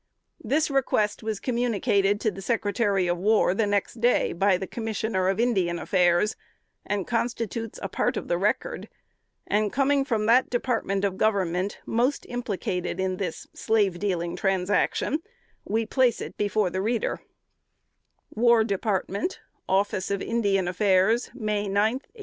This 0.43 0.71
request 0.71 1.21
was 1.21 1.39
communicated 1.39 2.19
to 2.21 2.31
the 2.31 2.41
Secretary 2.41 3.05
of 3.05 3.19
War 3.19 3.53
the 3.53 3.67
next 3.67 4.01
day, 4.01 4.33
by 4.33 4.57
the 4.57 4.65
Commissioner 4.65 5.29
of 5.29 5.39
Indian 5.39 5.77
Affairs, 5.77 6.35
and 6.87 7.05
constitutes 7.05 7.79
a 7.83 7.87
part 7.87 8.17
of 8.17 8.27
the 8.27 8.39
record; 8.39 8.89
and, 9.45 9.71
coming 9.71 10.03
from 10.03 10.25
that 10.25 10.49
department 10.49 11.03
of 11.05 11.19
government 11.19 11.81
most 11.85 12.25
implicated 12.29 12.99
in 12.99 13.17
this 13.17 13.45
slave 13.53 13.99
dealing 13.99 14.35
transaction, 14.35 15.21
we 15.65 15.85
place 15.85 16.19
it 16.19 16.35
before 16.35 16.71
the 16.71 16.81
reader: 16.81 17.21
"WAR 18.31 18.63
DEPARTMENT, 18.63 19.39
Office 19.69 20.09
of 20.09 20.19
Indian 20.19 20.67
Affairs, 20.67 21.29
May 21.35 21.67
9, 21.67 21.67
1838. 21.75 22.19